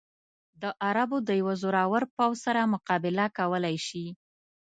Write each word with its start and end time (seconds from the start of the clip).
د 0.61 0.63
عربو 0.85 1.17
د 1.27 1.29
یوه 1.41 1.53
زورور 1.61 2.03
پوځ 2.15 2.35
سره 2.45 2.69
مقابله 2.73 3.25
کولای 3.37 3.75
شي. 3.87 4.05